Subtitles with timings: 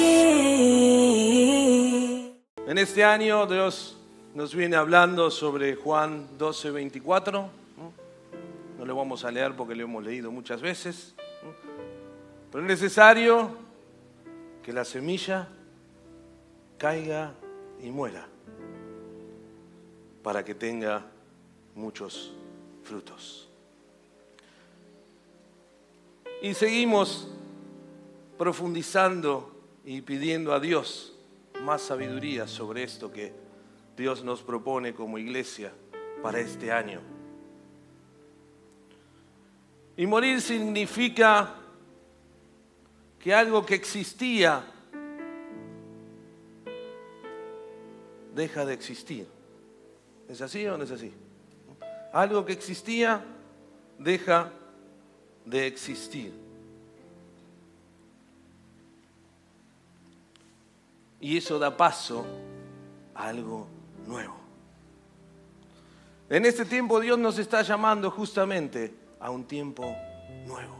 [2.67, 3.95] En este año Dios
[4.35, 7.41] nos viene hablando sobre Juan 12, 24.
[7.41, 7.49] ¿no?
[8.77, 11.15] No lo vamos a leer porque lo hemos leído muchas veces.
[11.41, 11.76] ¿no?
[12.51, 13.51] Pero es necesario
[14.63, 15.47] que la semilla
[16.77, 17.33] caiga
[17.81, 18.27] y muera
[20.23, 21.05] para que tenga
[21.75, 22.33] muchos
[22.83, 23.47] frutos.
[26.41, 27.27] Y seguimos
[28.37, 29.51] profundizando
[29.83, 31.13] y pidiendo a Dios
[31.63, 33.33] más sabiduría sobre esto que
[33.95, 35.71] Dios nos propone como iglesia
[36.21, 37.01] para este año.
[39.95, 41.55] Y morir significa
[43.19, 44.63] que algo que existía
[48.33, 49.27] deja de existir.
[50.29, 51.11] ¿Es así o no es así?
[52.13, 53.23] Algo que existía
[53.97, 54.51] deja
[55.45, 56.33] de existir.
[61.19, 62.25] Y eso da paso
[63.15, 63.67] a algo
[64.05, 64.37] nuevo.
[66.29, 69.83] En este tiempo Dios nos está llamando justamente a un tiempo
[70.45, 70.75] nuevo.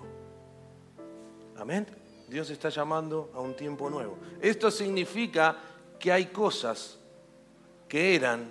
[1.57, 1.87] Amén.
[2.27, 4.17] Dios está llamando a un tiempo nuevo.
[4.41, 5.57] Esto significa
[5.99, 6.99] que hay cosas
[7.87, 8.49] que eran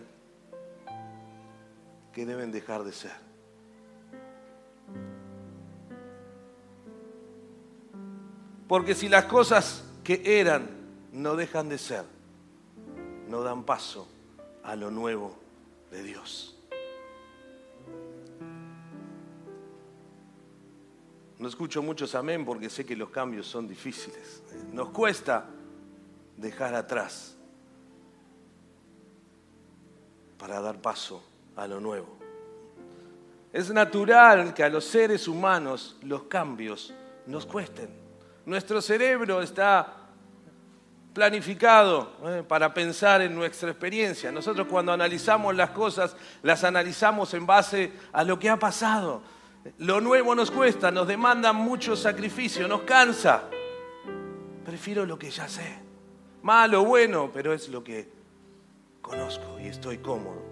[2.13, 3.13] que deben dejar de ser.
[8.67, 10.69] Porque si las cosas que eran
[11.13, 12.05] no dejan de ser,
[13.29, 14.09] no dan paso
[14.63, 15.37] a lo nuevo
[15.91, 16.56] de Dios.
[21.39, 24.42] No escucho muchos amén porque sé que los cambios son difíciles.
[24.73, 25.47] Nos cuesta
[26.36, 27.36] dejar atrás
[30.39, 31.23] para dar paso
[31.57, 32.17] a lo nuevo.
[33.52, 36.92] Es natural que a los seres humanos los cambios
[37.27, 37.89] nos cuesten.
[38.45, 40.07] Nuestro cerebro está
[41.13, 42.45] planificado ¿eh?
[42.47, 44.30] para pensar en nuestra experiencia.
[44.30, 49.23] Nosotros cuando analizamos las cosas, las analizamos en base a lo que ha pasado.
[49.79, 53.45] Lo nuevo nos cuesta, nos demanda mucho sacrificio, nos cansa.
[54.65, 55.79] Prefiero lo que ya sé.
[56.43, 58.09] Malo, bueno, pero es lo que
[59.01, 60.43] conozco y estoy cómodo.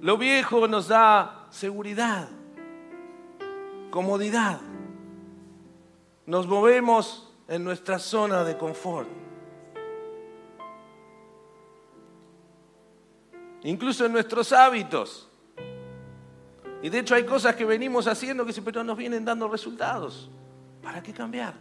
[0.00, 2.28] Lo viejo nos da seguridad,
[3.90, 4.60] comodidad.
[6.26, 9.25] Nos movemos en nuestra zona de confort.
[13.66, 15.28] Incluso en nuestros hábitos.
[16.82, 20.30] Y de hecho hay cosas que venimos haciendo que no nos vienen dando resultados.
[20.80, 21.54] ¿Para qué cambiar?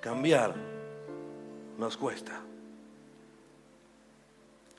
[0.00, 0.54] Cambiar
[1.78, 2.40] nos cuesta.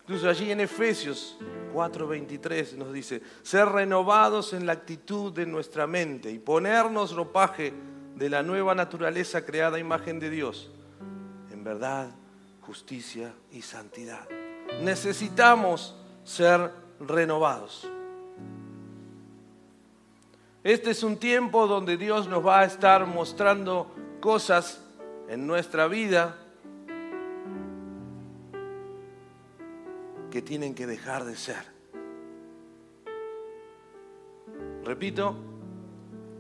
[0.03, 1.37] Incluso allí en Efesios
[1.73, 7.73] 4:23 nos dice, ser renovados en la actitud de nuestra mente y ponernos ropaje
[8.15, 10.71] de la nueva naturaleza creada a imagen de Dios,
[11.51, 12.11] en verdad,
[12.61, 14.27] justicia y santidad.
[14.81, 17.89] Necesitamos ser renovados.
[20.63, 24.79] Este es un tiempo donde Dios nos va a estar mostrando cosas
[25.27, 26.37] en nuestra vida
[30.29, 31.71] que tienen que dejar de ser.
[34.83, 35.35] Repito,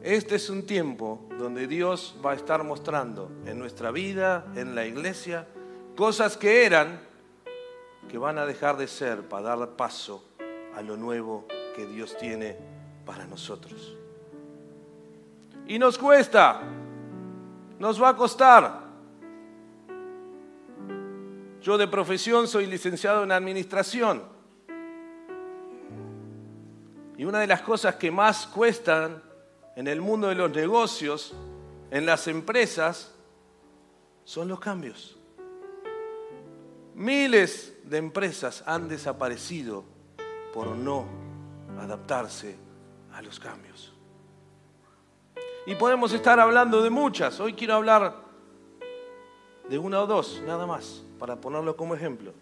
[0.03, 4.85] este es un tiempo donde Dios va a estar mostrando en nuestra vida, en la
[4.85, 5.47] iglesia,
[5.95, 7.01] cosas que eran,
[8.09, 10.23] que van a dejar de ser para dar paso
[10.75, 12.57] a lo nuevo que Dios tiene
[13.05, 13.95] para nosotros.
[15.67, 16.61] Y nos cuesta,
[17.79, 18.81] nos va a costar.
[21.61, 24.23] Yo de profesión soy licenciado en administración.
[27.17, 29.21] Y una de las cosas que más cuestan
[29.75, 31.33] en el mundo de los negocios,
[31.91, 33.13] en las empresas,
[34.25, 35.20] son los cambios.
[36.95, 39.83] Miles de empresas han desaparecido
[40.53, 41.05] por no
[41.79, 42.57] adaptarse
[43.13, 43.93] a los cambios.
[45.65, 47.39] Y podemos estar hablando de muchas.
[47.39, 48.15] Hoy quiero hablar
[49.69, 52.33] de una o dos, nada más, para ponerlo como ejemplo.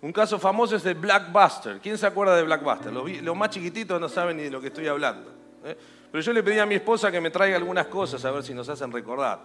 [0.00, 1.80] Un caso famoso es de Blackbuster.
[1.80, 2.92] ¿Quién se acuerda de Blackbuster?
[2.92, 5.30] Los, más chiquititos no saben ni de lo que estoy hablando.
[5.64, 5.76] ¿eh?
[6.10, 8.52] Pero yo le pedí a mi esposa que me traiga algunas cosas a ver si
[8.52, 9.40] nos hacen recordar.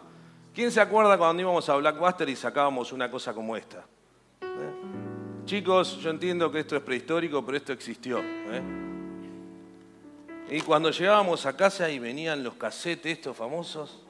[0.58, 3.86] ¿Quién se acuerda cuando íbamos a Blackbuster y sacábamos una cosa como esta?
[4.42, 5.46] ¿Eh?
[5.46, 8.22] Chicos, yo entiendo que esto es prehistórico, pero esto existió.
[8.24, 8.64] ¿eh?
[10.50, 14.02] Y cuando llegábamos a casa y venían los casetes estos famosos,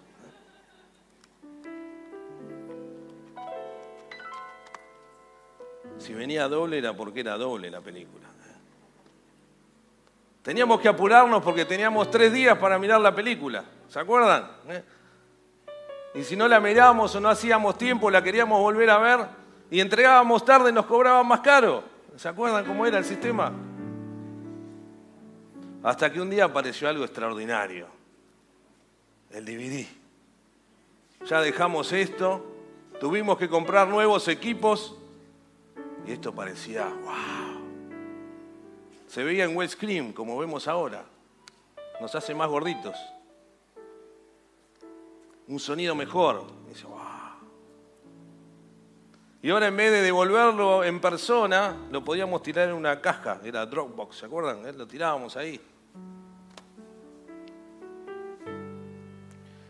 [5.98, 8.26] si venía doble era porque era doble la película.
[10.44, 14.50] Teníamos que apurarnos porque teníamos tres días para mirar la película, ¿se acuerdan?
[16.18, 19.28] Y si no la mirábamos o no hacíamos tiempo, la queríamos volver a ver
[19.70, 21.84] y entregábamos tarde, nos cobraban más caro.
[22.16, 23.52] ¿Se acuerdan cómo era el sistema?
[25.84, 27.86] Hasta que un día apareció algo extraordinario,
[29.30, 29.86] el DVD.
[31.28, 32.44] Ya dejamos esto,
[33.00, 34.98] tuvimos que comprar nuevos equipos
[36.08, 37.62] y esto parecía, wow.
[39.08, 41.06] Se veía en West Cream, como vemos ahora.
[42.02, 42.98] Nos hace más gorditos.
[45.48, 46.44] Un sonido mejor.
[46.66, 46.98] Y dice, wow.
[49.42, 53.40] Y ahora en vez de devolverlo en persona, lo podíamos tirar en una caja.
[53.44, 54.66] Era Dropbox, ¿se acuerdan?
[54.66, 55.62] Eh, lo tirábamos ahí.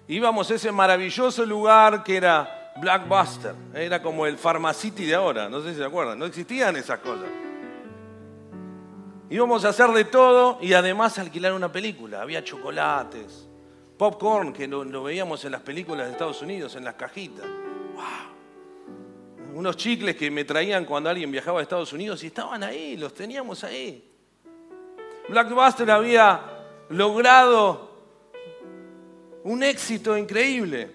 [0.07, 3.53] Íbamos a ese maravilloso lugar que era Blackbuster.
[3.73, 6.17] Era como el Pharmacity de ahora, no sé si se acuerdan.
[6.17, 7.27] No existían esas cosas.
[9.29, 12.21] Íbamos a hacer de todo y además alquilar una película.
[12.21, 13.46] Había chocolates,
[13.97, 17.45] popcorn, que lo, veíamos en las películas de Estados Unidos, en las cajitas.
[17.95, 18.37] ¡Wow!
[19.57, 23.11] unos chicles que me traían cuando alguien viajaba a Estados Unidos y estaban ahí, los
[23.15, 24.07] teníamos ahí.
[25.29, 26.41] Blackbuster había
[26.89, 27.89] logrado
[29.43, 30.91] un éxito increíble.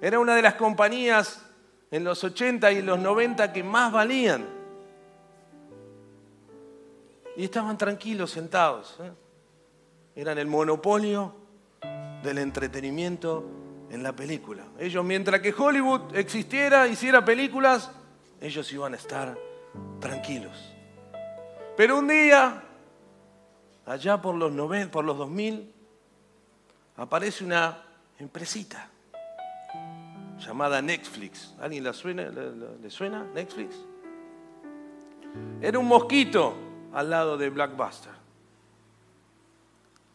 [0.00, 1.44] Era una de las compañías
[1.90, 4.46] en los 80 y los 90 que más valían.
[7.36, 8.96] Y estaban tranquilos sentados.
[9.00, 9.12] ¿eh?
[10.16, 11.34] Eran el monopolio
[12.22, 13.44] del entretenimiento
[13.90, 14.64] en la película.
[14.78, 17.90] Ellos, mientras que Hollywood existiera, hiciera películas,
[18.40, 19.36] ellos iban a estar
[20.00, 20.72] tranquilos.
[21.76, 22.62] Pero un día,
[23.86, 24.52] allá por los,
[24.88, 25.74] por los 2000,
[26.96, 27.82] aparece una
[28.18, 28.88] empresita
[30.38, 31.54] llamada Netflix.
[31.60, 33.74] ¿Alguien suena, le suena Netflix?
[35.60, 36.54] Era un mosquito
[36.92, 38.19] al lado de Blackbuster.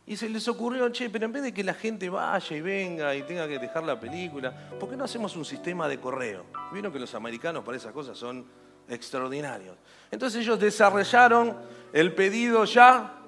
[0.07, 3.15] Y se les ocurrió, che, pero en vez de que la gente vaya y venga
[3.15, 6.45] y tenga que dejar la película, ¿por qué no hacemos un sistema de correo?
[6.71, 8.45] Vieron que los americanos para esas cosas son
[8.87, 9.75] extraordinarios.
[10.11, 11.57] Entonces ellos desarrollaron
[11.91, 13.19] el pedido ya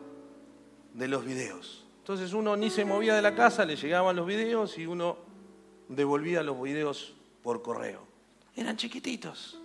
[0.94, 1.84] de los videos.
[2.00, 5.18] Entonces uno ni se movía de la casa, le llegaban los videos y uno
[5.90, 8.06] devolvía los videos por correo.
[8.56, 9.60] Eran chiquititos.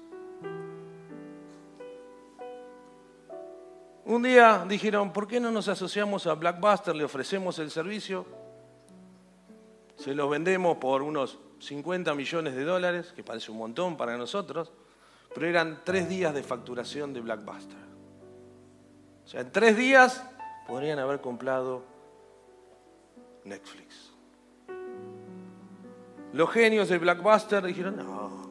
[4.04, 6.94] Un día dijeron, ¿por qué no nos asociamos a Blackbuster?
[6.94, 8.26] Le ofrecemos el servicio,
[9.96, 14.72] se los vendemos por unos 50 millones de dólares, que parece un montón para nosotros,
[15.32, 17.78] pero eran tres días de facturación de Blackbuster.
[19.24, 20.24] O sea, en tres días
[20.66, 21.84] podrían haber comprado
[23.44, 24.12] Netflix.
[26.32, 28.50] Los genios de Blackbuster dijeron, no,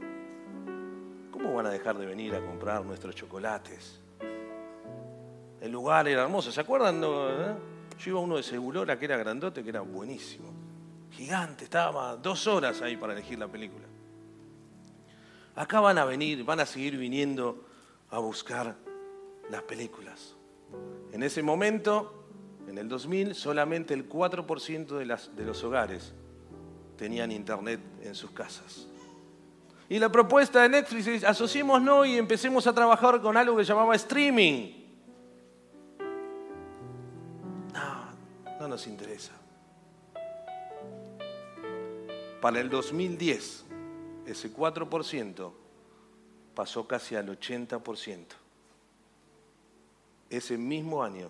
[1.31, 4.00] ¿cómo van a dejar de venir a comprar nuestros chocolates?
[5.61, 6.51] El lugar era hermoso.
[6.51, 7.01] ¿Se acuerdan?
[7.03, 7.55] Eh?
[7.99, 10.51] Yo iba a uno de Segulora que era grandote, que era buenísimo.
[11.11, 13.85] Gigante, estaba dos horas ahí para elegir la película.
[15.55, 17.65] Acá van a venir, van a seguir viniendo
[18.09, 18.75] a buscar
[19.49, 20.35] las películas.
[21.11, 22.25] En ese momento,
[22.67, 26.13] en el 2000, solamente el 4% de, los hogares
[26.97, 28.87] tenían internet en sus casas.
[29.89, 33.93] Y la propuesta de Netflix es, asociémonos y empecemos a trabajar con algo que llamaba
[33.95, 34.80] streaming.
[38.71, 39.33] Nos interesa.
[42.41, 43.65] Para el 2010,
[44.25, 45.51] ese 4%
[46.55, 48.25] pasó casi al 80%.
[50.29, 51.29] Ese mismo año,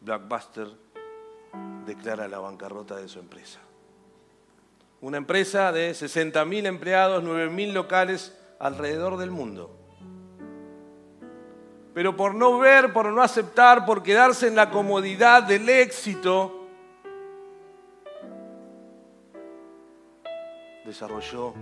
[0.00, 0.68] Blackbuster
[1.86, 3.60] declara la bancarrota de su empresa.
[5.00, 9.84] Una empresa de 60.000 empleados, 9.000 locales alrededor del mundo
[11.94, 16.63] pero por no ver, por no aceptar, por quedarse en la comodidad del éxito,
[20.84, 21.54] desarrolló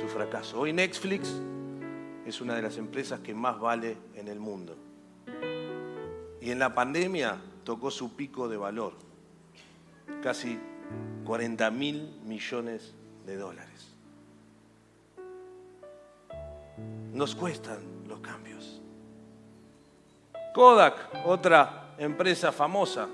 [0.00, 0.60] su fracaso.
[0.60, 1.40] Hoy Netflix
[2.24, 4.76] es una de las empresas que más vale en el mundo.
[6.40, 8.94] Y en la pandemia tocó su pico de valor,
[10.22, 10.58] casi
[11.24, 12.94] 40 mil millones
[13.24, 13.96] de dólares.
[17.12, 18.80] Nos cuestan los cambios.
[20.54, 23.08] Kodak, otra empresa famosa.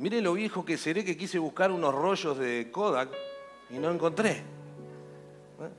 [0.00, 3.10] Mire lo viejo que seré que quise buscar unos rollos de Kodak
[3.68, 4.30] y no encontré.
[4.30, 5.70] ¿Eh?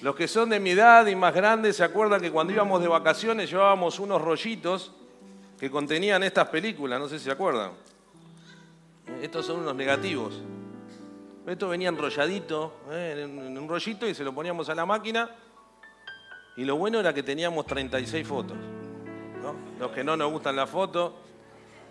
[0.00, 2.86] Los que son de mi edad y más grandes se acuerdan que cuando íbamos de
[2.86, 4.92] vacaciones llevábamos unos rollitos
[5.58, 7.72] que contenían estas películas, no sé si se acuerdan.
[9.20, 10.40] Estos son unos negativos.
[11.44, 13.24] Esto venía enrolladito, ¿eh?
[13.24, 15.30] en un rollito y se lo poníamos a la máquina.
[16.56, 18.56] Y lo bueno era que teníamos 36 fotos.
[19.80, 21.12] Los que no nos gustan las fotos,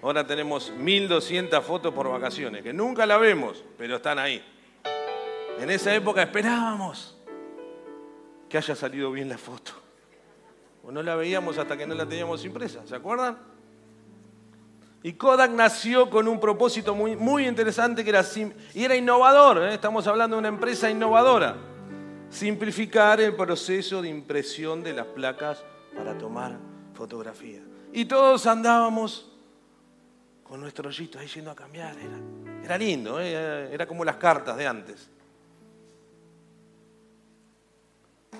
[0.01, 4.43] ahora tenemos 1200 fotos por vacaciones, que nunca la vemos, pero están ahí.
[5.59, 7.17] En esa época esperábamos
[8.47, 9.71] que haya salido bien la foto.
[10.83, 13.37] O no la veíamos hasta que no la teníamos impresa, ¿se acuerdan?
[15.03, 18.25] Y Kodak nació con un propósito muy, muy interesante que era,
[18.73, 19.73] y era innovador, ¿eh?
[19.73, 21.55] estamos hablando de una empresa innovadora,
[22.29, 25.63] simplificar el proceso de impresión de las placas
[25.95, 26.57] para tomar
[26.93, 27.61] fotografía.
[27.93, 29.36] Y todos andábamos
[30.47, 32.17] con nuestro hoyito ahí yendo a cambiar, era,
[32.63, 33.73] era lindo, ¿eh?
[33.73, 35.09] era como las cartas de antes.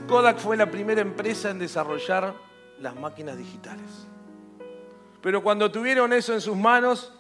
[0.08, 2.34] Kodak fue la primera empresa en desarrollar
[2.80, 4.08] las máquinas digitales.
[5.22, 7.12] Pero cuando tuvieron eso en sus manos,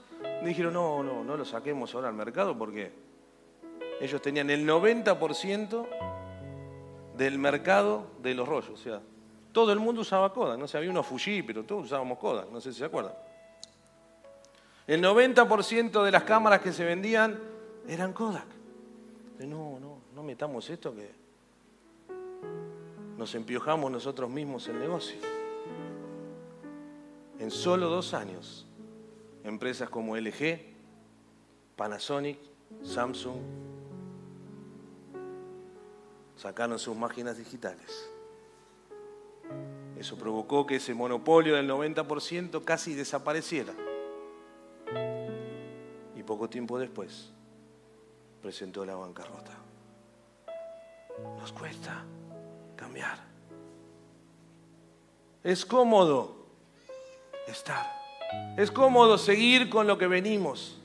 [0.43, 2.91] dijeron, no, no, no lo saquemos ahora al mercado porque
[3.99, 5.87] ellos tenían el 90%
[7.17, 8.87] del mercado de los rollos.
[9.51, 10.59] Todo el mundo usaba Kodak.
[10.59, 12.49] No sé, había unos Fuji, pero todos usábamos Kodak.
[12.51, 13.13] No sé si se acuerdan.
[14.87, 17.37] El 90% de las cámaras que se vendían
[17.87, 18.47] eran Kodak.
[19.39, 21.11] No, no, no metamos esto que
[23.17, 25.17] nos empiojamos nosotros mismos el negocio.
[27.39, 28.65] En solo dos años,
[29.43, 30.59] empresas como LG,
[31.75, 32.39] Panasonic,
[32.81, 33.37] Samsung,
[36.37, 38.09] sacaron sus máquinas digitales.
[39.97, 43.73] Eso provocó que ese monopolio del 90% casi desapareciera.
[46.27, 47.31] Poco tiempo después
[48.41, 49.53] presentó la bancarrota.
[51.39, 52.03] Nos cuesta
[52.75, 53.17] cambiar.
[55.41, 56.35] Es cómodo
[57.47, 57.87] estar.
[58.57, 60.77] Es cómodo seguir con lo que venimos.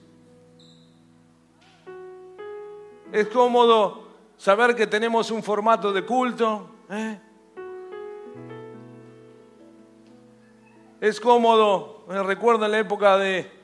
[3.10, 4.04] Es cómodo
[4.36, 6.68] saber que tenemos un formato de culto.
[6.88, 7.20] ¿eh?
[11.00, 13.61] Es cómodo, recuerdo en la época de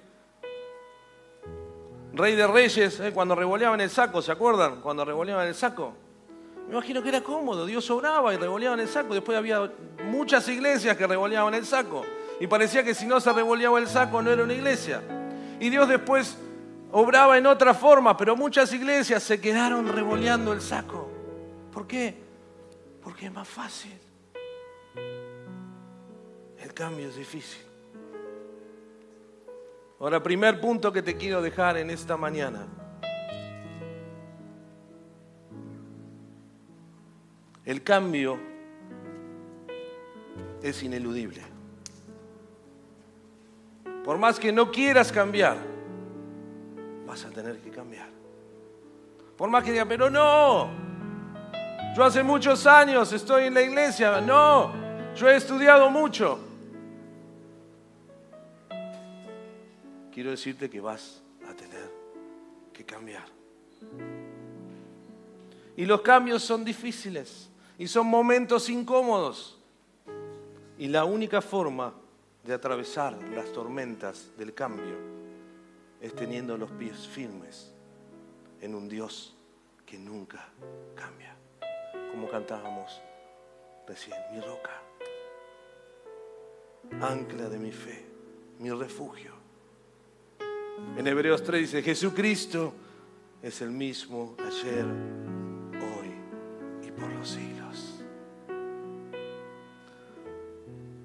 [2.19, 3.13] Rey de Reyes, ¿eh?
[3.15, 4.81] cuando revoleaban el saco, ¿se acuerdan?
[4.81, 5.95] Cuando revoleaban el saco.
[6.67, 9.15] Me imagino que era cómodo, Dios obraba y revoleaban el saco.
[9.15, 9.71] Después había
[10.05, 12.05] muchas iglesias que revoleaban el saco.
[12.41, 15.01] Y parecía que si no se revoleaba el saco no era una iglesia.
[15.61, 16.37] Y Dios después
[16.91, 21.09] obraba en otra forma, pero muchas iglesias se quedaron revoleando el saco.
[21.73, 22.17] ¿Por qué?
[23.01, 23.97] Porque es más fácil.
[26.61, 27.68] El cambio es difícil.
[30.01, 32.67] Ahora, primer punto que te quiero dejar en esta mañana.
[37.65, 38.39] El cambio
[40.63, 41.43] es ineludible.
[44.05, 45.59] Por más que no quieras cambiar,
[47.07, 48.09] vas a tener que cambiar.
[49.37, 50.71] Por más que digas, pero no,
[51.95, 54.73] yo hace muchos años estoy en la iglesia, no,
[55.15, 56.48] yo he estudiado mucho.
[60.13, 61.91] Quiero decirte que vas a tener
[62.73, 63.27] que cambiar.
[65.77, 67.49] Y los cambios son difíciles
[67.79, 69.59] y son momentos incómodos.
[70.77, 71.95] Y la única forma
[72.45, 74.97] de atravesar las tormentas del cambio
[76.01, 77.73] es teniendo los pies firmes
[78.61, 79.35] en un Dios
[79.85, 80.49] que nunca
[80.95, 81.35] cambia.
[82.11, 83.01] Como cantábamos
[83.87, 84.83] recién, mi roca,
[87.01, 88.05] ancla de mi fe,
[88.59, 89.38] mi refugio.
[90.97, 92.73] En Hebreos 3 dice, Jesucristo
[93.43, 98.01] es el mismo ayer, hoy y por los siglos.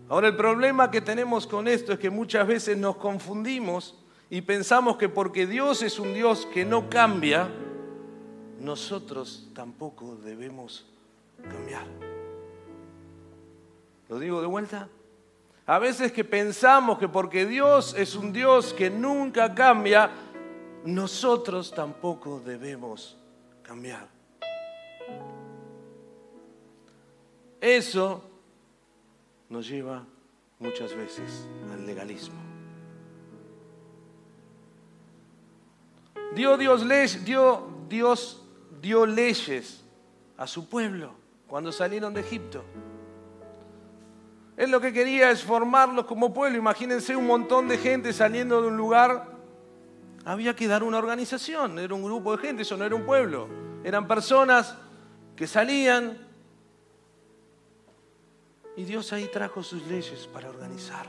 [0.10, 4.00] Ahora el problema que tenemos con esto es que muchas veces nos confundimos
[4.30, 7.50] y pensamos que porque Dios es un Dios que no cambia,
[8.60, 10.86] nosotros tampoco debemos
[11.44, 11.86] cambiar.
[14.10, 14.90] ¿Lo digo de vuelta?
[15.66, 20.10] A veces que pensamos que porque Dios es un Dios que nunca cambia,
[20.84, 23.18] nosotros tampoco debemos
[23.62, 24.08] cambiar.
[27.62, 28.22] Eso
[29.48, 30.04] nos lleva
[30.60, 32.36] muchas veces al legalismo.
[36.36, 36.60] Dios,
[37.24, 38.44] dio, Dios
[38.82, 39.84] dio leyes
[40.36, 41.14] a su pueblo
[41.48, 42.66] cuando salieron de Egipto.
[44.56, 46.58] Él lo que quería es formarlos como pueblo.
[46.58, 49.32] Imagínense un montón de gente saliendo de un lugar.
[50.26, 53.50] Había que dar una organización, era un grupo de gente, eso no era un pueblo.
[53.84, 54.78] Eran personas
[55.36, 56.18] que salían
[58.76, 61.08] y Dios ahí trajo sus leyes para organizar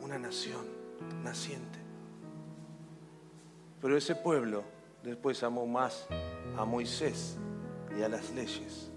[0.00, 0.80] una nación.
[1.24, 1.78] naciente.
[3.80, 4.64] Pero ese pueblo
[5.02, 6.06] después amó más
[6.56, 7.38] a Moisés
[7.96, 8.90] y a las leyes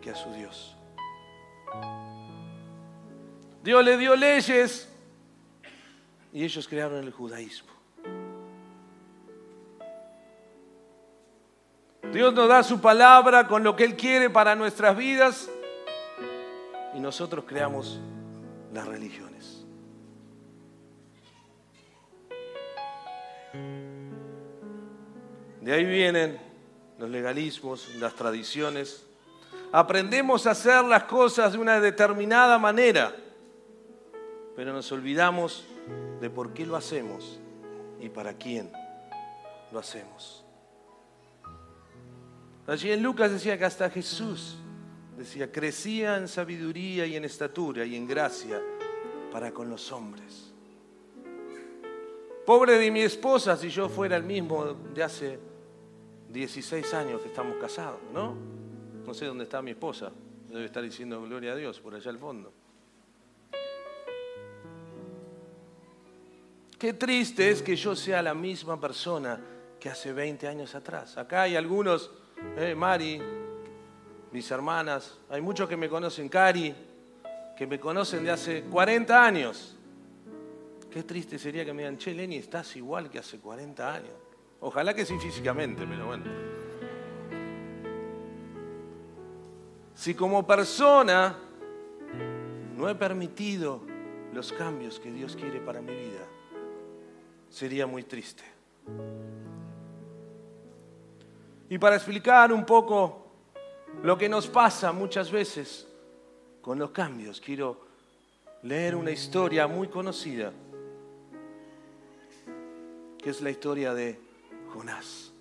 [0.00, 0.76] que a su Dios.
[3.66, 4.88] Dios le dio leyes
[6.32, 7.72] y ellos crearon el judaísmo.
[12.12, 15.50] Dios nos da su palabra con lo que Él quiere para nuestras vidas
[16.94, 17.98] y nosotros creamos
[18.72, 19.64] las religiones.
[25.60, 26.38] De ahí vienen
[27.00, 29.04] los legalismos, las tradiciones.
[29.72, 33.12] Aprendemos a hacer las cosas de una determinada manera,
[34.56, 35.64] pero nos olvidamos
[36.20, 37.38] de por qué lo hacemos
[38.00, 38.72] y para quién
[39.70, 40.44] lo hacemos.
[42.66, 44.56] Allí en Lucas decía que hasta Jesús
[45.16, 48.60] decía, crecía en sabiduría y en estatura y en gracia
[49.30, 50.52] para con los hombres.
[52.44, 55.38] Pobre de mi esposa si yo fuera el mismo de hace
[56.30, 58.34] 16 años que estamos casados, ¿no?
[59.04, 60.10] No sé dónde está mi esposa,
[60.48, 62.52] debe estar diciendo gloria a Dios por allá al fondo.
[66.78, 69.40] Qué triste es que yo sea la misma persona
[69.80, 71.16] que hace 20 años atrás.
[71.16, 72.10] Acá hay algunos,
[72.58, 73.18] eh, Mari,
[74.30, 76.74] mis hermanas, hay muchos que me conocen, Cari,
[77.56, 79.74] que me conocen de hace 40 años.
[80.90, 84.14] Qué triste sería que me digan, che, Lenny, estás igual que hace 40 años.
[84.60, 86.24] Ojalá que sí físicamente, pero bueno.
[89.94, 91.38] Si como persona
[92.76, 93.80] no he permitido
[94.34, 96.26] los cambios que Dios quiere para mi vida,
[97.50, 98.44] sería muy triste.
[101.68, 103.26] Y para explicar un poco
[104.02, 105.88] lo que nos pasa muchas veces
[106.62, 107.86] con los cambios, quiero
[108.62, 110.52] leer una historia muy conocida,
[113.18, 114.20] que es la historia de
[114.72, 115.32] Jonás.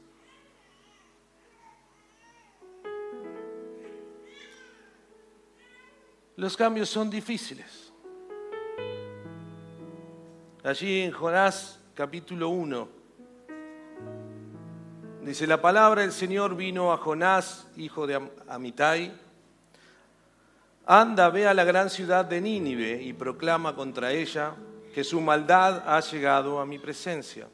[6.38, 7.94] Los cambios son difíciles.
[10.64, 12.90] Allí en Jonás capítulo 1
[15.22, 19.14] dice, la palabra del Señor vino a Jonás, hijo de Amitai.
[20.86, 24.56] Anda, ve a la gran ciudad de Nínive y proclama contra ella
[24.94, 27.48] que su maldad ha llegado a mi presencia.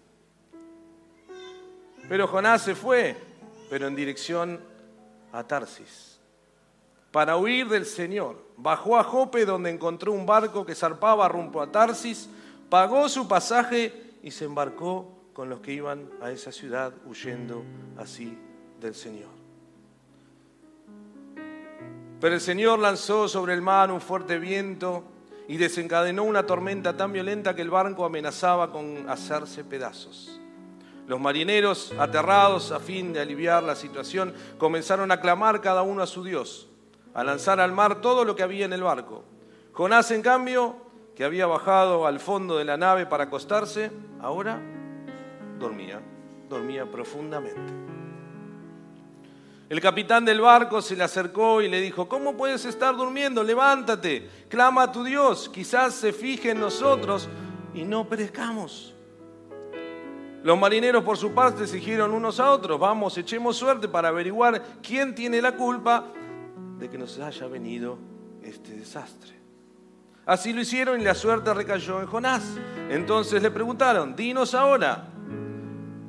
[2.10, 3.16] Pero Jonás se fue,
[3.70, 4.60] pero en dirección
[5.32, 6.20] a Tarsis,
[7.12, 8.44] para huir del Señor.
[8.58, 12.28] Bajó a Jope donde encontró un barco que zarpaba rumbo a Tarsis,
[12.70, 17.64] pagó su pasaje y se embarcó con los que iban a esa ciudad huyendo
[17.98, 18.38] así
[18.80, 19.30] del Señor.
[22.20, 25.04] Pero el Señor lanzó sobre el mar un fuerte viento
[25.48, 30.40] y desencadenó una tormenta tan violenta que el barco amenazaba con hacerse pedazos.
[31.08, 36.08] Los marineros, aterrados a fin de aliviar la situación, comenzaron a clamar cada uno a
[36.08, 36.70] su Dios,
[37.14, 39.24] a lanzar al mar todo lo que había en el barco.
[39.74, 40.76] Jonás, en cambio,
[41.16, 44.60] que había bajado al fondo de la nave para acostarse, ahora
[45.60, 46.02] dormía,
[46.50, 47.92] dormía profundamente.
[49.70, 53.42] El capitán del barco se le acercó y le dijo, ¿cómo puedes estar durmiendo?
[53.42, 57.30] Levántate, clama a tu Dios, quizás se fije en nosotros
[57.74, 58.94] y no perezcamos.
[60.44, 64.62] Los marineros por su parte se dijeron unos a otros, vamos, echemos suerte para averiguar
[64.82, 66.06] quién tiene la culpa
[66.78, 67.98] de que nos haya venido
[68.42, 69.41] este desastre.
[70.32, 72.42] Así lo hicieron y la suerte recayó en Jonás.
[72.90, 75.10] Entonces le preguntaron, dinos ahora,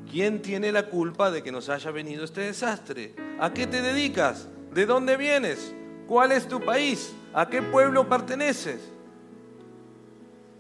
[0.09, 3.17] ¿quién tiene la culpa de que nos haya venido este desastre?
[3.41, 4.47] ¿A qué te dedicas?
[4.73, 5.75] ¿De dónde vienes?
[6.07, 7.13] ¿Cuál es tu país?
[7.35, 8.93] ¿A qué pueblo perteneces?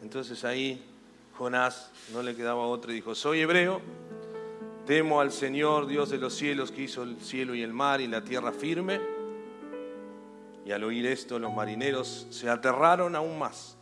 [0.02, 0.84] Entonces ahí
[1.38, 3.80] Jonás no le quedaba otro y dijo, soy hebreo,
[4.86, 8.08] temo al Señor, Dios de los cielos, que hizo el cielo y el mar y
[8.08, 9.21] la tierra firme.
[10.64, 13.76] Y al oír esto los marineros se aterraron aún más.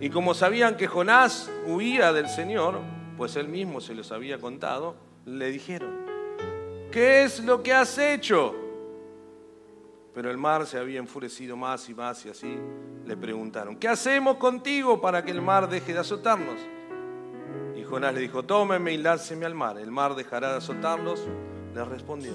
[0.00, 2.80] Y como sabían que Jonás huía del Señor,
[3.16, 5.90] pues él mismo se los había contado, le dijeron,
[6.90, 8.54] ¿qué es lo que has hecho?
[10.14, 12.56] Pero el mar se había enfurecido más y más y así
[13.04, 16.58] le preguntaron, ¿qué hacemos contigo para que el mar deje de azotarnos?
[17.90, 21.26] Jonás le dijo, tómenme y lánceme al mar, el mar dejará de azotarlos.
[21.74, 22.34] Le respondió,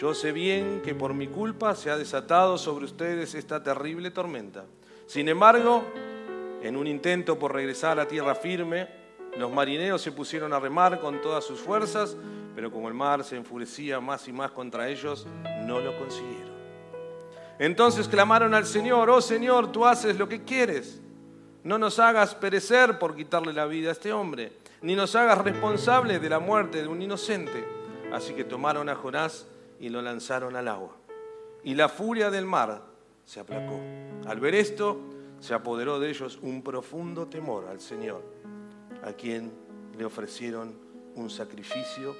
[0.00, 4.64] yo sé bien que por mi culpa se ha desatado sobre ustedes esta terrible tormenta.
[5.06, 5.84] Sin embargo,
[6.62, 8.88] en un intento por regresar a tierra firme,
[9.36, 12.16] los marineros se pusieron a remar con todas sus fuerzas,
[12.54, 15.26] pero como el mar se enfurecía más y más contra ellos,
[15.66, 16.58] no lo consiguieron.
[17.58, 21.00] Entonces clamaron al Señor, oh Señor, tú haces lo que quieres
[21.64, 26.22] no nos hagas perecer por quitarle la vida a este hombre, ni nos hagas responsables
[26.22, 27.62] de la muerte de un inocente.
[28.12, 29.46] Así que tomaron a Jonás
[29.80, 30.96] y lo lanzaron al agua.
[31.62, 32.82] Y la furia del mar
[33.24, 33.80] se aplacó.
[34.26, 35.00] Al ver esto,
[35.40, 38.22] se apoderó de ellos un profundo temor al Señor,
[39.02, 39.52] a quien
[39.96, 40.74] le ofrecieron
[41.14, 42.16] un sacrificio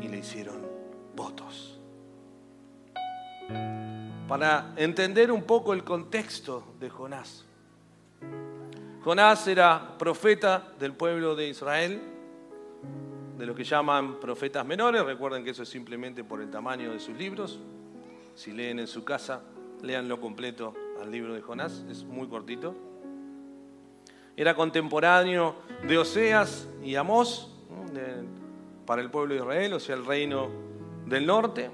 [0.00, 0.66] y le hicieron
[1.14, 1.78] votos.
[4.26, 7.44] Para entender un poco el contexto de Jonás.
[9.02, 12.00] Jonás era profeta del pueblo de Israel,
[13.38, 15.04] de lo que llaman profetas menores.
[15.04, 17.60] Recuerden que eso es simplemente por el tamaño de sus libros.
[18.34, 19.42] Si leen en su casa,
[19.80, 22.74] léanlo completo al libro de Jonás, es muy cortito.
[24.36, 25.54] Era contemporáneo
[25.86, 27.54] de Oseas y Amós
[28.84, 30.48] para el pueblo de Israel, o sea, el reino
[31.06, 31.70] del norte.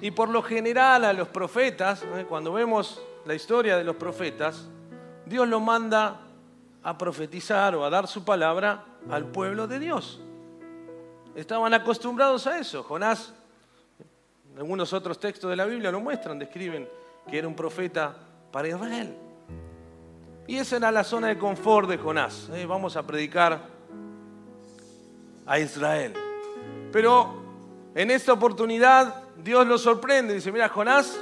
[0.00, 4.68] Y por lo general a los profetas, cuando vemos la historia de los profetas,
[5.26, 6.20] Dios lo manda
[6.82, 10.20] a profetizar o a dar su palabra al pueblo de Dios.
[11.34, 12.82] Estaban acostumbrados a eso.
[12.82, 13.32] Jonás,
[14.56, 16.88] algunos otros textos de la Biblia lo muestran, describen
[17.28, 18.14] que era un profeta
[18.50, 19.14] para Israel.
[20.46, 22.48] Y esa era la zona de confort de Jonás.
[22.52, 22.64] ¿eh?
[22.66, 23.60] Vamos a predicar
[25.46, 26.14] a Israel.
[26.90, 27.42] Pero
[27.94, 30.34] en esta oportunidad Dios lo sorprende.
[30.34, 31.20] Dice, mira, Jonás,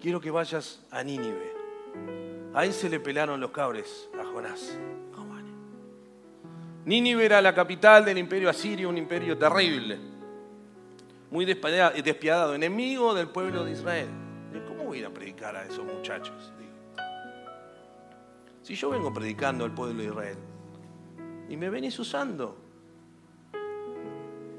[0.00, 1.54] quiero que vayas a Nínive.
[2.54, 4.78] Ahí se le pelaron los cabres a Jonás.
[6.86, 9.98] Nínive era la capital del imperio asirio, un imperio terrible,
[11.32, 14.08] muy despiadado, enemigo del pueblo de Israel.
[14.68, 16.52] ¿Cómo voy a ir a predicar a esos muchachos?
[18.62, 20.38] Si yo vengo predicando al pueblo de Israel
[21.48, 22.56] y me venís usando,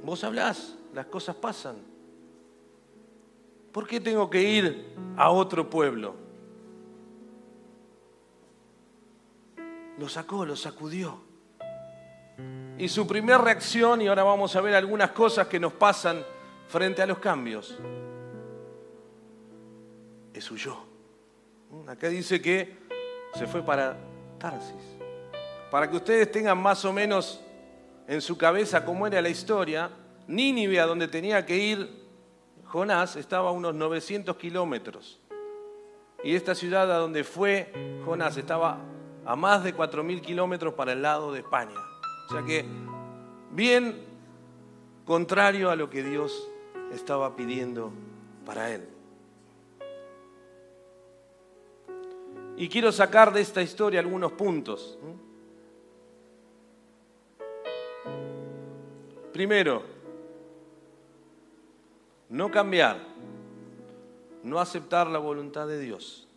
[0.04, 1.78] vos hablás, las cosas pasan.
[3.72, 6.14] ¿Por qué tengo que ir a otro pueblo?
[9.98, 11.27] Lo sacó, lo sacudió.
[12.78, 16.24] Y su primera reacción, y ahora vamos a ver algunas cosas que nos pasan
[16.68, 17.78] frente a los cambios,
[20.34, 20.78] es huyó.
[21.88, 22.78] Acá dice que
[23.34, 23.98] se fue para
[24.38, 24.98] Tarsis.
[25.72, 27.42] Para que ustedes tengan más o menos
[28.08, 29.90] en su cabeza cómo era la historia,
[30.28, 32.08] Nínive, a donde tenía que ir
[32.66, 35.20] Jonás, estaba a unos 900 kilómetros.
[36.24, 37.72] Y esta ciudad a donde fue
[38.06, 38.80] Jonás estaba
[39.26, 41.76] a más de 4.000 kilómetros para el lado de España.
[42.28, 42.66] O sea que
[43.52, 43.96] bien
[45.06, 46.52] contrario a lo que Dios
[46.92, 47.94] estaba pidiendo
[48.46, 48.86] para él.
[52.58, 55.00] Y quiero sacar de esta historia algunos puntos.
[59.32, 59.84] Primero,
[62.28, 63.00] no cambiar,
[64.44, 66.28] no aceptar la voluntad de Dios,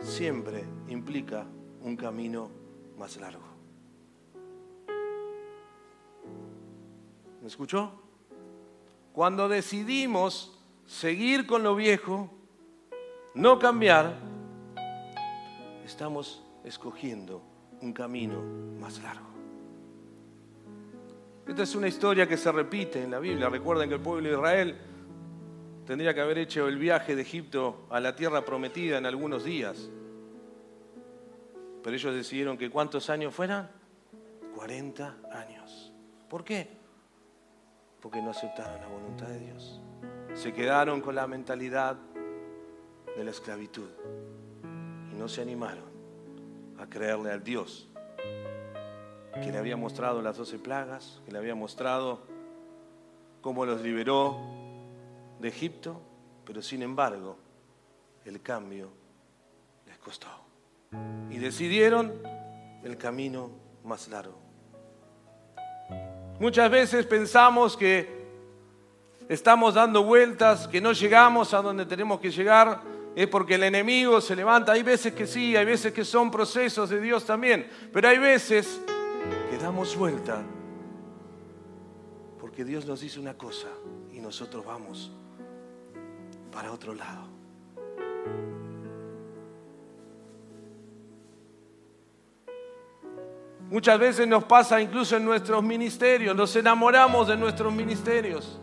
[0.00, 1.46] siempre implica
[1.80, 2.50] un camino
[2.98, 3.53] más largo.
[7.44, 7.92] ¿Me escuchó?
[9.12, 12.30] Cuando decidimos seguir con lo viejo,
[13.34, 14.16] no cambiar,
[15.84, 17.42] estamos escogiendo
[17.82, 18.40] un camino
[18.80, 19.26] más largo.
[21.46, 23.50] Esta es una historia que se repite en la Biblia.
[23.50, 24.78] Recuerden que el pueblo de Israel
[25.86, 29.90] tendría que haber hecho el viaje de Egipto a la tierra prometida en algunos días.
[31.82, 33.70] Pero ellos decidieron que cuántos años fueran?
[34.54, 35.92] 40 años.
[36.30, 36.83] ¿Por qué?
[38.04, 39.80] Porque no aceptaron la voluntad de Dios.
[40.34, 41.96] Se quedaron con la mentalidad
[43.16, 43.88] de la esclavitud
[45.10, 45.86] y no se animaron
[46.78, 47.88] a creerle al Dios
[49.32, 52.20] que le había mostrado las doce plagas, que le había mostrado
[53.40, 54.36] cómo los liberó
[55.40, 55.98] de Egipto,
[56.44, 57.38] pero sin embargo
[58.26, 58.90] el cambio
[59.86, 60.28] les costó.
[61.30, 62.20] Y decidieron
[62.82, 63.50] el camino
[63.82, 64.43] más largo.
[66.40, 68.24] Muchas veces pensamos que
[69.28, 72.80] estamos dando vueltas, que no llegamos a donde tenemos que llegar,
[73.14, 74.72] es porque el enemigo se levanta.
[74.72, 78.80] Hay veces que sí, hay veces que son procesos de Dios también, pero hay veces
[79.50, 80.42] que damos vuelta
[82.40, 83.68] porque Dios nos dice una cosa
[84.12, 85.12] y nosotros vamos
[86.52, 87.28] para otro lado.
[93.70, 98.60] Muchas veces nos pasa incluso en nuestros ministerios, nos enamoramos de nuestros ministerios.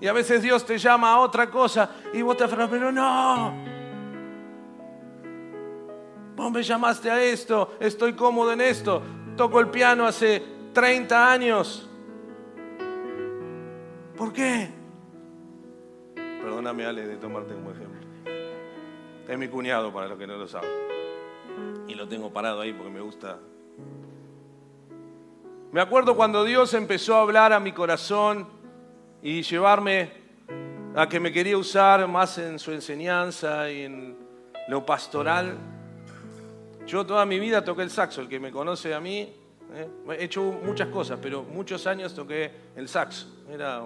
[0.00, 3.54] Y a veces Dios te llama a otra cosa y vos te aferras, pero no,
[6.36, 9.02] Vos me llamaste a esto, estoy cómodo en esto.
[9.38, 10.42] Toco el piano hace
[10.74, 11.88] 30 años.
[14.14, 14.68] ¿Por qué?
[16.14, 18.00] Perdóname, Ale, de tomarte como ejemplo.
[19.26, 20.95] Es mi cuñado, para los que no lo saben.
[21.88, 23.38] Y lo tengo parado ahí porque me gusta.
[25.72, 28.48] Me acuerdo cuando Dios empezó a hablar a mi corazón
[29.22, 30.10] y llevarme
[30.94, 34.16] a que me quería usar más en su enseñanza y en
[34.68, 35.58] lo pastoral.
[36.86, 39.32] Yo toda mi vida toqué el saxo, el que me conoce a mí,
[39.74, 39.88] ¿eh?
[40.18, 43.82] he hecho muchas cosas, pero muchos años toqué el saxo, era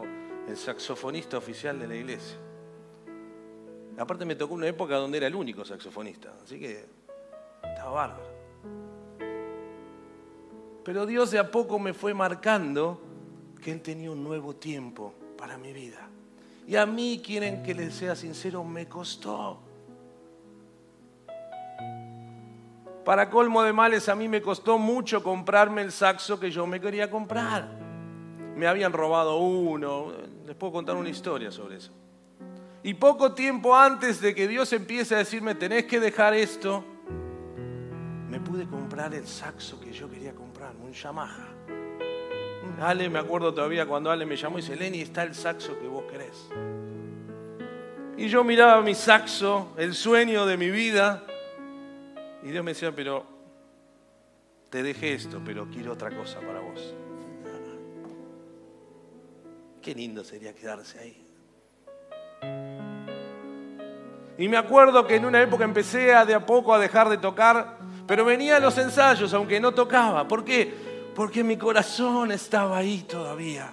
[0.47, 2.37] el saxofonista oficial de la iglesia.
[3.99, 6.87] Aparte me tocó una época donde era el único saxofonista, así que
[7.63, 8.31] estaba bárbaro.
[10.85, 13.01] Pero Dios de a poco me fue marcando
[13.63, 16.09] que Él tenía un nuevo tiempo para mi vida.
[16.67, 19.59] Y a mí, quieren que les sea sincero, me costó.
[23.05, 26.81] Para colmo de males, a mí me costó mucho comprarme el saxo que yo me
[26.81, 27.69] quería comprar.
[28.55, 30.13] Me habían robado uno.
[30.47, 31.93] Les puedo contar una historia sobre eso.
[32.83, 36.85] Y poco tiempo antes de que Dios empiece a decirme, tenés que dejar esto,
[38.41, 41.49] pude comprar el saxo que yo quería comprar, un Yamaha.
[42.81, 45.87] Ale, me acuerdo todavía cuando Ale me llamó y dice, Lenny, está el saxo que
[45.87, 46.49] vos querés.
[48.17, 51.25] Y yo miraba mi saxo, el sueño de mi vida,
[52.43, 53.25] y Dios me decía, pero
[54.71, 56.95] te dejé esto, pero quiero otra cosa para vos.
[59.83, 61.27] Qué lindo sería quedarse ahí.
[64.37, 67.19] Y me acuerdo que en una época empecé a de a poco a dejar de
[67.19, 67.79] tocar,
[68.11, 70.27] pero venía a los ensayos aunque no tocaba.
[70.27, 70.75] ¿Por qué?
[71.15, 73.73] Porque mi corazón estaba ahí todavía.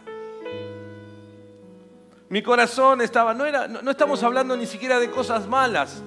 [2.29, 6.03] Mi corazón estaba, no, era, no estamos hablando ni siquiera de cosas malas.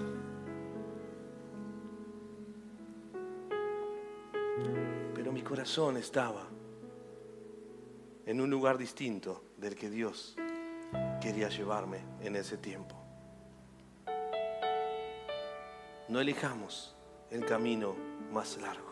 [5.43, 6.47] corazón estaba
[8.25, 10.37] en un lugar distinto del que Dios
[11.21, 12.95] quería llevarme en ese tiempo.
[16.09, 16.95] No elijamos
[17.31, 17.95] el camino
[18.33, 18.90] más largo.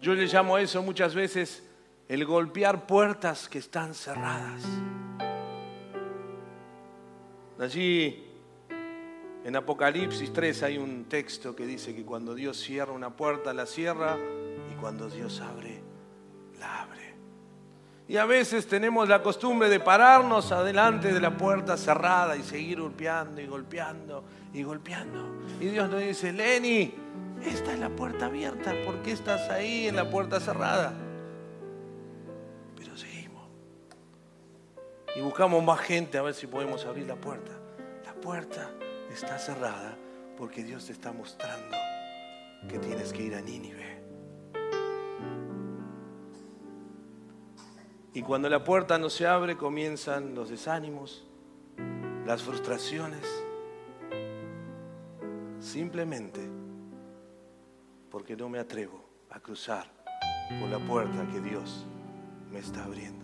[0.00, 1.64] Yo le llamo a eso muchas veces
[2.08, 4.62] el golpear puertas que están cerradas.
[7.58, 8.24] Allí
[9.44, 13.66] en Apocalipsis 3 hay un texto que dice que cuando Dios cierra una puerta, la
[13.66, 14.16] cierra
[14.72, 15.75] y cuando Dios abre.
[18.08, 22.80] Y a veces tenemos la costumbre de pararnos adelante de la puerta cerrada y seguir
[22.80, 25.42] golpeando y golpeando y golpeando.
[25.60, 26.94] Y Dios nos dice, Lenny,
[27.44, 30.92] esta es la puerta abierta, ¿por qué estás ahí en la puerta cerrada?
[32.76, 33.48] Pero seguimos.
[35.16, 37.52] Y buscamos más gente a ver si podemos abrir la puerta.
[38.04, 38.70] La puerta
[39.12, 39.96] está cerrada
[40.38, 41.76] porque Dios te está mostrando
[42.68, 43.95] que tienes que ir a Nínive.
[48.16, 51.22] Y cuando la puerta no se abre, comienzan los desánimos,
[52.24, 53.20] las frustraciones,
[55.60, 56.40] simplemente
[58.10, 59.92] porque no me atrevo a cruzar
[60.58, 61.84] por la puerta que Dios
[62.50, 63.22] me está abriendo.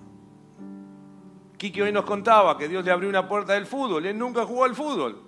[1.56, 4.64] Kiki hoy nos contaba que Dios le abrió una puerta del fútbol, él nunca jugó
[4.64, 5.22] al fútbol.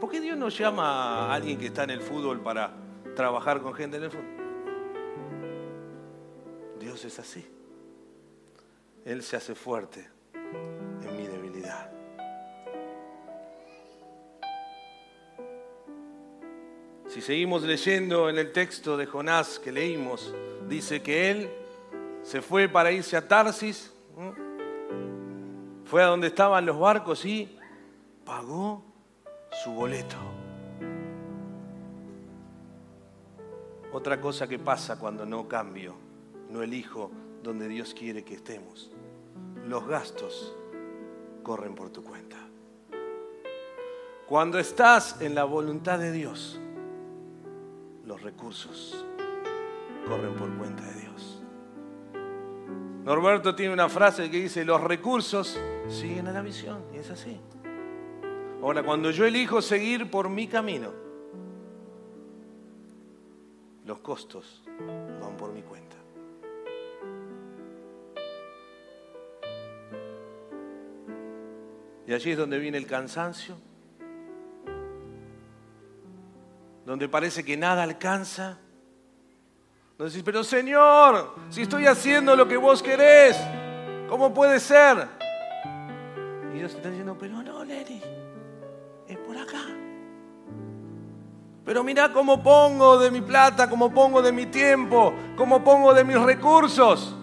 [0.00, 2.72] ¿por qué Dios no llama a alguien que está en el fútbol para
[3.14, 4.38] trabajar con gente en el fútbol?
[6.80, 7.57] Dios es así.
[9.08, 11.90] Él se hace fuerte en mi debilidad.
[17.06, 20.34] Si seguimos leyendo en el texto de Jonás que leímos,
[20.68, 21.50] dice que él
[22.22, 23.90] se fue para irse a Tarsis,
[25.86, 27.58] fue a donde estaban los barcos y
[28.26, 28.84] pagó
[29.64, 30.18] su boleto.
[33.90, 35.96] Otra cosa que pasa cuando no cambio,
[36.50, 37.10] no elijo
[37.42, 38.90] donde Dios quiere que estemos.
[39.68, 40.56] Los gastos
[41.42, 42.38] corren por tu cuenta.
[44.26, 46.58] Cuando estás en la voluntad de Dios,
[48.06, 49.04] los recursos
[50.06, 51.42] corren por cuenta de Dios.
[53.04, 57.38] Norberto tiene una frase que dice, los recursos siguen a la visión, y es así.
[58.62, 60.92] Ahora, cuando yo elijo seguir por mi camino,
[63.84, 64.64] los costos
[65.20, 65.87] van por mi cuenta.
[72.08, 73.54] Y allí es donde viene el cansancio,
[76.86, 78.56] donde parece que nada alcanza.
[79.98, 83.36] Donde decís, pero Señor, si estoy haciendo lo que vos querés,
[84.08, 85.06] ¿cómo puede ser?
[86.50, 88.00] Y Dios está diciendo, pero no, Lenny
[89.38, 89.66] acá.
[91.66, 96.04] Pero mira cómo pongo de mi plata, cómo pongo de mi tiempo, cómo pongo de
[96.04, 97.14] mis recursos.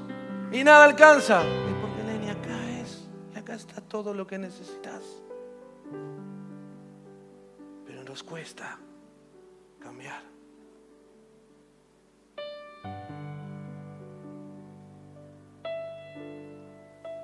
[0.52, 1.42] Y nada alcanza.
[3.96, 5.02] Todo lo que necesitas.
[7.86, 8.78] Pero nos cuesta
[9.80, 10.22] cambiar.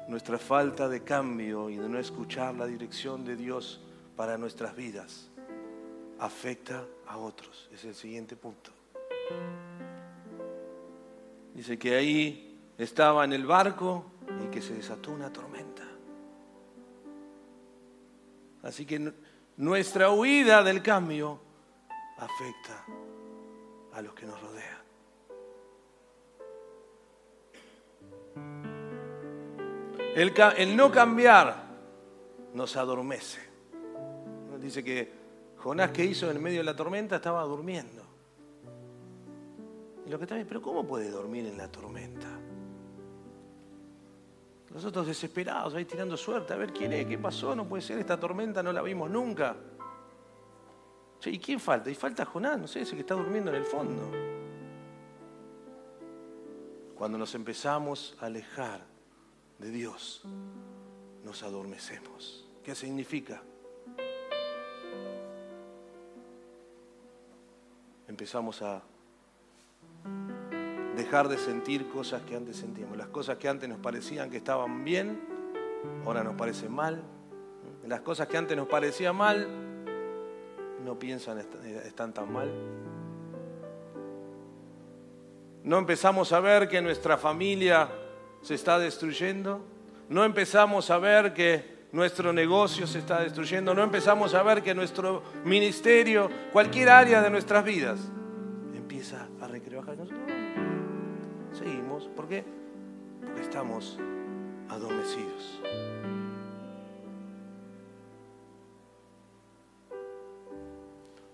[0.08, 3.82] Nuestra falta de cambio y de no escuchar la dirección de Dios
[4.16, 5.30] para nuestras vidas
[6.20, 7.70] afecta a otros.
[7.74, 8.72] Es el siguiente punto.
[11.54, 14.06] Dice que ahí estaba en el barco
[14.42, 15.91] y que se desató una tormenta.
[18.64, 19.14] Así que
[19.58, 21.40] nuestra huida del cambio
[22.18, 22.86] afecta
[23.94, 24.82] a los que nos rodean.
[30.16, 31.64] El, el no cambiar
[32.54, 33.40] nos adormece.
[34.60, 35.12] Dice que
[35.58, 38.04] Jonás que hizo en medio de la tormenta estaba durmiendo.
[40.06, 42.31] Y lo que también, pero ¿cómo puede dormir en la tormenta?
[44.74, 48.20] Nosotros desesperados, ahí tirando suerte, a ver quién es, qué pasó, no puede ser, esta
[48.20, 49.56] tormenta no la vimos nunca.
[51.26, 51.90] ¿Y quién falta?
[51.90, 54.10] Y falta Jonás, no sé, ese que está durmiendo en el fondo.
[56.96, 58.86] Cuando nos empezamos a alejar
[59.60, 60.24] de Dios,
[61.24, 62.48] nos adormecemos.
[62.64, 63.42] ¿Qué significa?
[68.08, 68.82] Empezamos a
[71.02, 72.96] dejar de sentir cosas que antes sentíamos.
[72.96, 75.20] Las cosas que antes nos parecían que estaban bien,
[76.06, 77.02] ahora nos parecen mal.
[77.88, 79.48] Las cosas que antes nos parecían mal,
[80.86, 82.52] no piensan están tan mal.
[85.64, 87.90] No empezamos a ver que nuestra familia
[88.42, 89.62] se está destruyendo.
[90.10, 93.74] No empezamos a ver que nuestro negocio se está destruyendo.
[93.74, 98.00] No empezamos a ver que nuestro ministerio, cualquier área de nuestras vidas,
[98.76, 99.72] empieza a recrear.
[101.52, 102.08] Seguimos.
[102.16, 102.44] ¿Por qué?
[103.22, 103.98] Porque estamos
[104.70, 105.62] adormecidos.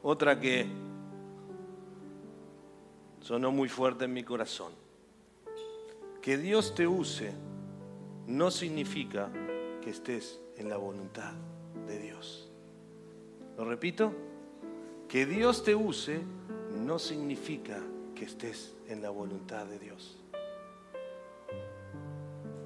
[0.02, 0.68] Otra que
[3.22, 4.72] sonó muy fuerte en mi corazón.
[6.22, 7.34] Que Dios te use
[8.26, 9.30] no significa
[9.82, 11.34] que estés en la voluntad
[11.88, 12.50] de Dios.
[13.58, 14.14] Lo repito,
[15.08, 16.22] que Dios te use
[16.72, 17.82] no significa
[18.18, 20.18] que estés en la voluntad de Dios.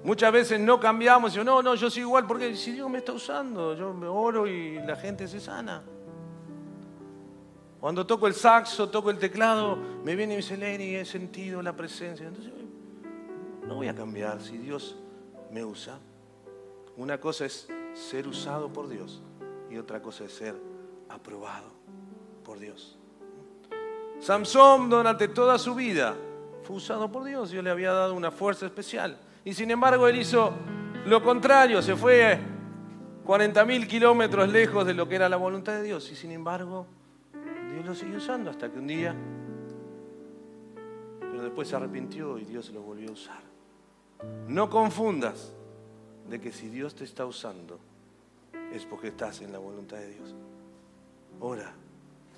[0.03, 3.11] Muchas veces no cambiamos, yo no, no, yo soy igual porque si Dios me está
[3.11, 5.83] usando, yo me oro y la gente se sana.
[7.79, 11.61] Cuando toco el saxo, toco el teclado, me viene y me dice, Lenny, he sentido
[11.61, 12.27] la presencia.
[12.27, 12.53] Entonces,
[13.67, 14.97] no voy a cambiar si Dios
[15.51, 15.99] me usa.
[16.95, 19.21] Una cosa es ser usado por Dios
[19.69, 20.55] y otra cosa es ser
[21.09, 21.71] aprobado
[22.43, 23.00] por Dios.
[24.21, 26.15] Samson durante toda su vida
[26.63, 29.17] fue usado por Dios, Dios le había dado una fuerza especial.
[29.43, 30.53] Y sin embargo él hizo
[31.07, 32.37] lo contrario, se fue
[33.25, 36.11] 40 mil kilómetros lejos de lo que era la voluntad de Dios.
[36.11, 36.85] Y sin embargo
[37.73, 39.15] Dios lo siguió usando hasta que un día,
[41.19, 43.41] pero después se arrepintió y Dios lo volvió a usar.
[44.47, 45.51] No confundas
[46.29, 47.79] de que si Dios te está usando
[48.71, 50.35] es porque estás en la voluntad de Dios.
[51.39, 51.73] Ora,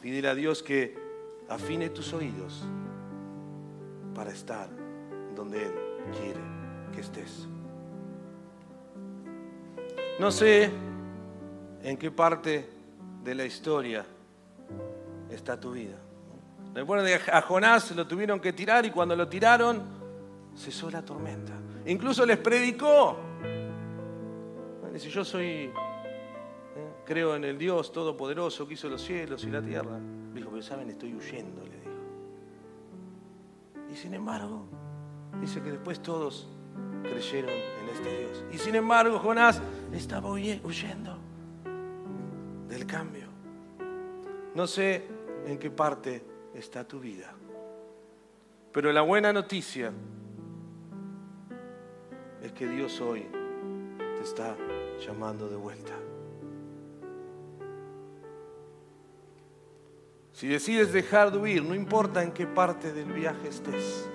[0.01, 1.02] pídele a Dios que
[1.49, 2.63] afine tus oídos
[4.13, 4.69] para estar
[5.35, 5.73] donde Él
[6.19, 6.39] quiere
[6.93, 7.47] que estés.
[10.19, 10.69] No sé
[11.81, 12.69] en qué parte
[13.23, 14.05] de la historia
[15.29, 15.97] está tu vida.
[16.73, 19.81] Recuerden que a Jonás lo tuvieron que tirar y cuando lo tiraron
[20.55, 21.53] cesó la tormenta.
[21.85, 23.17] Incluso les predicó.
[24.93, 25.71] Dice, yo soy, eh,
[27.03, 29.99] creo en el Dios Todopoderoso que hizo los cielos y la tierra.
[30.63, 31.91] Saben, estoy huyendo, le dijo.
[33.91, 34.65] Y sin embargo,
[35.41, 36.47] dice que después todos
[37.03, 38.45] creyeron en este Dios.
[38.49, 41.17] Y sin embargo, Jonás estaba huyendo
[42.69, 43.27] del cambio.
[44.55, 45.05] No sé
[45.45, 47.33] en qué parte está tu vida,
[48.71, 49.91] pero la buena noticia
[52.41, 53.27] es que Dios hoy
[53.97, 54.55] te está
[55.05, 56.02] llamando de vuelta.
[60.33, 64.09] Si decides dejar de huir, no importa en qué parte del viaje estés,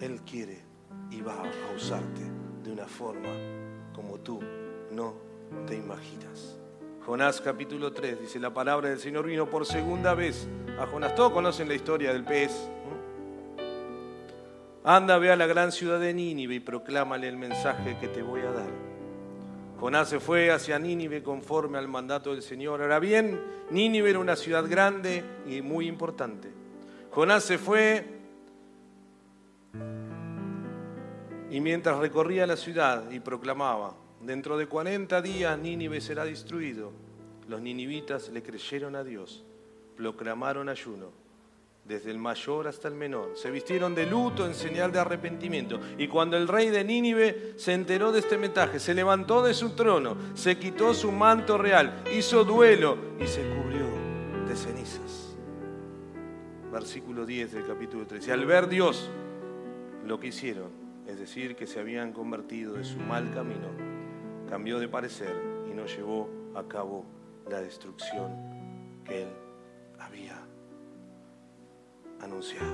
[0.00, 0.62] Él quiere
[1.10, 2.20] y va a usarte
[2.62, 3.28] de una forma
[3.92, 4.40] como tú
[4.92, 5.14] no
[5.66, 6.56] te imaginas.
[7.04, 10.46] Jonás capítulo 3 dice, la palabra del Señor vino por segunda vez
[10.78, 11.16] a Jonás.
[11.16, 12.70] Todos conocen la historia del pez.
[14.84, 18.42] Anda, ve a la gran ciudad de Nínive y proclámale el mensaje que te voy
[18.42, 18.89] a dar.
[19.80, 22.82] Jonás se fue hacia Nínive conforme al mandato del Señor.
[22.82, 26.50] Ahora bien, Nínive era una ciudad grande y muy importante.
[27.10, 28.20] Jonás se fue
[31.50, 36.92] Y mientras recorría la ciudad y proclamaba, dentro de 40 días Nínive será destruido,
[37.48, 39.44] los ninivitas le creyeron a Dios,
[39.96, 41.10] proclamaron ayuno,
[41.84, 45.80] desde el mayor hasta el menor, se vistieron de luto en señal de arrepentimiento.
[45.98, 49.70] Y cuando el rey de Nínive se enteró de este mensaje, se levantó de su
[49.70, 53.86] trono, se quitó su manto real, hizo duelo y se cubrió
[54.46, 55.36] de cenizas.
[56.70, 58.32] Versículo 10 del capítulo 13.
[58.32, 59.10] Al ver Dios
[60.06, 60.70] lo que hicieron,
[61.08, 63.68] es decir, que se habían convertido de su mal camino,
[64.48, 65.34] cambió de parecer
[65.68, 67.04] y no llevó a cabo
[67.48, 68.30] la destrucción
[69.04, 69.28] que él
[69.98, 70.49] había
[72.22, 72.72] anunciado.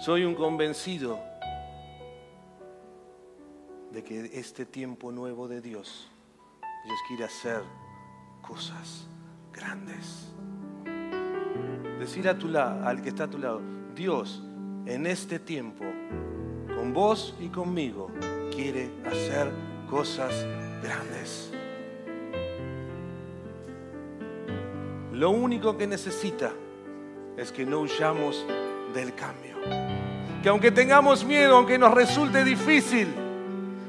[0.00, 1.18] Soy un convencido
[3.92, 6.08] de que este tiempo nuevo de Dios,
[6.84, 7.62] Dios quiere hacer
[8.40, 9.06] cosas
[9.52, 10.32] grandes.
[11.98, 13.60] Decir a tu lado, al que está a tu lado,
[13.94, 14.42] Dios
[14.86, 15.84] en este tiempo,
[16.74, 18.10] con vos y conmigo,
[18.50, 19.52] quiere hacer
[19.88, 20.46] cosas
[20.82, 21.52] grandes.
[25.22, 26.50] Lo único que necesita
[27.36, 28.44] es que no huyamos
[28.92, 29.54] del cambio.
[30.42, 33.06] Que aunque tengamos miedo, aunque nos resulte difícil,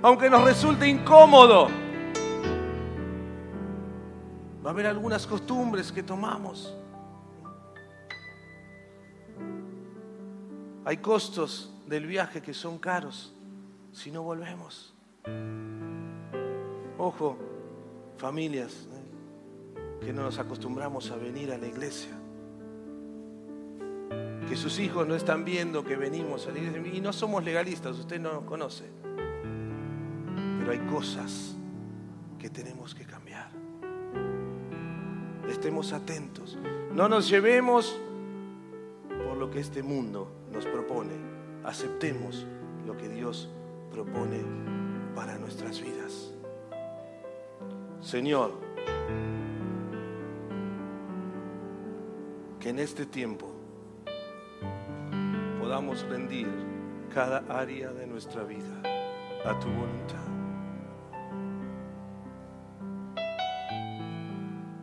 [0.03, 1.69] aunque nos resulte incómodo,
[4.63, 6.71] va a haber algunas costumbres que tomamos.
[10.85, 13.33] Hay costos del viaje que son caros
[13.91, 14.93] si no volvemos.
[16.99, 17.39] Ojo,
[18.19, 18.87] familias.
[20.03, 22.11] Que no nos acostumbramos a venir a la iglesia.
[24.47, 26.93] Que sus hijos no están viendo que venimos a la iglesia.
[26.93, 28.85] Y no somos legalistas, usted no nos conoce.
[30.59, 31.55] Pero hay cosas
[32.37, 33.49] que tenemos que cambiar.
[35.49, 36.57] Estemos atentos.
[36.93, 37.99] No nos llevemos
[39.25, 41.13] por lo que este mundo nos propone.
[41.63, 42.45] Aceptemos
[42.85, 43.49] lo que Dios
[43.91, 44.41] propone
[45.15, 46.31] para nuestras vidas.
[48.01, 48.72] Señor,
[52.63, 53.51] que en este tiempo
[55.59, 56.47] podamos rendir
[57.13, 58.81] cada área de nuestra vida
[59.43, 60.23] a tu voluntad.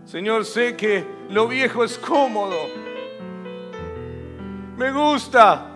[0.05, 2.59] Señor, sé que lo viejo es cómodo.
[4.77, 5.69] Me gusta.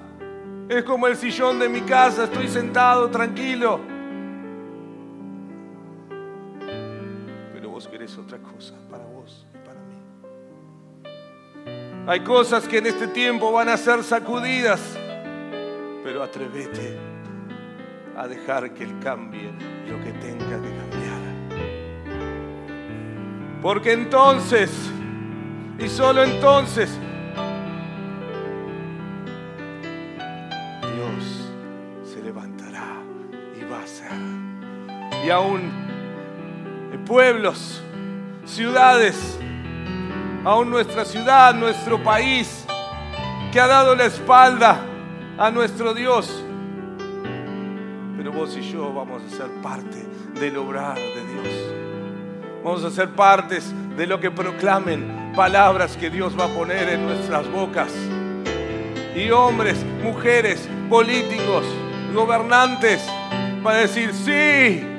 [0.68, 3.80] Es como el sillón de mi casa, estoy sentado tranquilo.
[12.06, 14.80] Hay cosas que en este tiempo van a ser sacudidas,
[16.02, 16.98] pero atrévete
[18.16, 19.50] a dejar que Él cambie
[19.88, 21.14] lo que tenga que cambiar.
[23.62, 24.70] Porque entonces,
[25.78, 26.90] y solo entonces,
[30.82, 31.50] Dios
[32.04, 33.02] se levantará
[33.58, 34.12] y va a hacer.
[35.26, 35.84] Y aún
[37.04, 37.82] pueblos,
[38.44, 39.33] ciudades,
[40.44, 42.64] aún nuestra ciudad, nuestro país,
[43.52, 44.80] que ha dado la espalda
[45.38, 46.44] a nuestro Dios.
[48.16, 50.06] Pero vos y yo vamos a ser parte
[50.38, 51.48] del obrar de Dios.
[52.62, 57.06] Vamos a ser partes de lo que proclamen palabras que Dios va a poner en
[57.06, 57.92] nuestras bocas.
[59.14, 61.64] Y hombres, mujeres, políticos,
[62.12, 63.04] gobernantes,
[63.62, 64.93] van a decir, sí,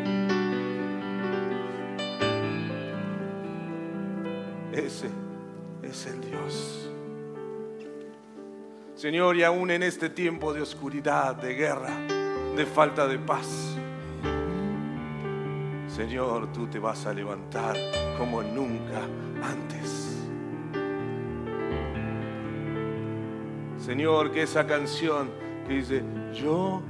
[9.06, 11.96] Señor, y aún en este tiempo de oscuridad, de guerra,
[12.56, 13.78] de falta de paz,
[15.88, 17.78] Señor, tú te vas a levantar
[18.18, 19.04] como nunca
[19.44, 20.26] antes.
[23.78, 25.30] Señor, que esa canción
[25.68, 26.04] que dice,
[26.34, 26.82] yo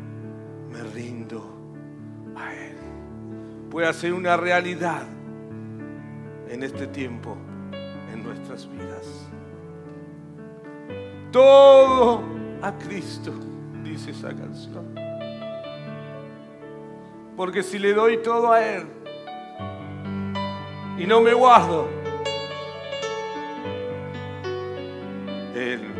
[0.72, 1.45] me rindo
[2.38, 2.78] a Él,
[3.70, 5.03] pueda ser una realidad
[6.47, 7.36] en este tiempo,
[8.13, 9.34] en nuestras vidas.
[11.36, 12.23] Todo
[12.61, 13.33] a Cristo,
[13.83, 14.95] dice esa canción.
[17.36, 18.86] Porque si le doy todo a Él
[20.97, 21.89] y no me guardo,
[25.53, 25.94] Él